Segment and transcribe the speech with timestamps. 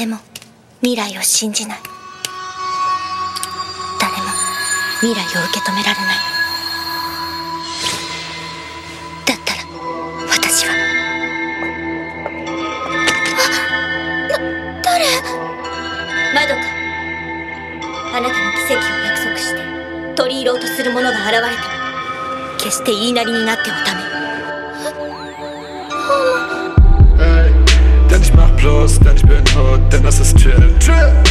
[0.00, 0.16] 誰も
[0.80, 1.78] 未来を信じない。
[4.00, 4.18] 誰も
[5.02, 6.16] 未来を受け止められない。
[9.26, 9.60] だったら
[10.26, 10.72] 私は。
[14.30, 14.38] あ
[14.82, 15.04] 誰？
[16.32, 16.60] まどか。
[18.16, 19.60] あなたに奇跡を約束して
[20.16, 21.52] 取り入ろうとする者が現れても
[22.56, 24.00] 決して言いなりになってはダメ。
[30.10, 31.29] Hood, denn das ist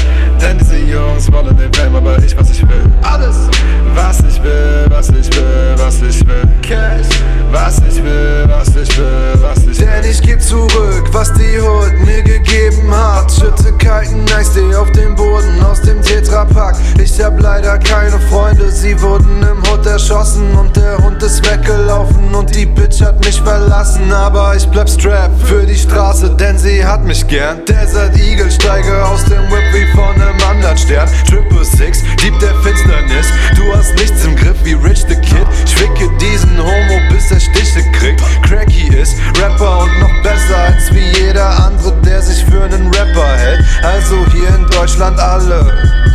[17.20, 22.34] Ich hab leider keine Freunde, sie wurden im Hood erschossen und der Hund ist weggelaufen
[22.34, 24.09] und die Bitch hat mich verlassen.
[24.14, 27.66] Aber ich bleib strap für die Straße, denn sie hat mich gern.
[27.66, 31.09] Desert Eagle, steige aus dem Whip wie von einem anderen Stern.
[31.28, 33.28] Triple Six, Dieb der Finsternis.
[33.58, 35.45] Du hast nichts im Griff wie Rich the Kid.
[35.67, 38.23] Schwicke diesen Homo, bis er Stiche kriegt.
[38.44, 43.36] Cracky ist Rapper und noch besser als wie jeder andere, der sich für einen Rapper
[43.36, 43.66] hält.
[43.83, 45.66] Also hier in Deutschland alle.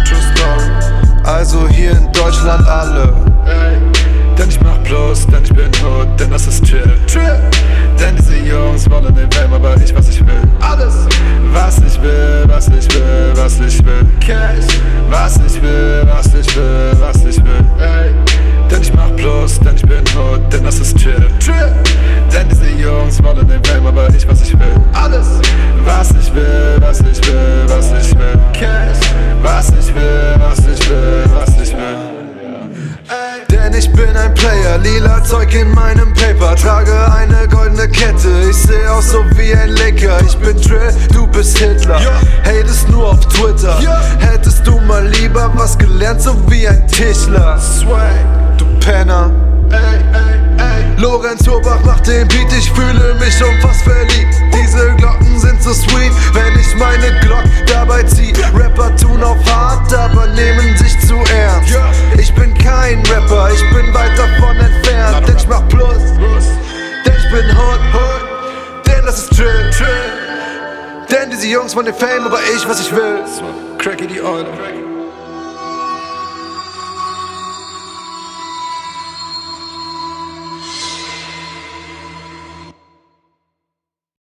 [0.07, 0.84] True Story.
[1.25, 3.15] Also hier in Deutschland alle.
[4.37, 6.99] Denn ich mach bloß, denn ich bin Hood, denn das ist chill.
[7.07, 7.41] Chill.
[7.99, 10.43] Denn diese Jungs wollen den Fame, aber ich, was ich will.
[10.61, 11.07] Alles.
[11.53, 14.07] Was ich will, was ich will, was ich will.
[14.21, 14.74] Cash.
[33.75, 36.55] Denn ich bin ein Player, lila Zeug in meinem Paper.
[36.55, 40.21] Trage eine goldene Kette, ich seh aus so wie ein Laker.
[40.25, 42.01] Ich bin Drill, du bist Hitler.
[42.45, 43.77] Hatest nur auf Twitter.
[44.21, 47.59] Hättest du mal lieber was gelernt, so wie ein Tischler.
[47.59, 49.31] Swag, du Penner.
[49.71, 51.01] Ey, ey, ey.
[51.03, 54.35] Lorenz Urbach macht den Beat, ich fühle mich schon fast verliebt.
[54.53, 58.33] Diese Glocken sind so sweet, wenn ich meine Glock dabei zieh.
[58.55, 61.24] Rapper tun auf hart, aber nehmen sich zu
[63.55, 65.29] ich bin weit davon entfernt.
[65.29, 66.03] Denn ich mach Plus,
[67.05, 67.81] denn ich bin Hot,
[68.87, 69.71] denn das ist Drill.
[71.11, 73.21] Denn diese Jungs wollen den Fame, aber ich, was ich will.
[73.79, 74.84] Cracky die Eule.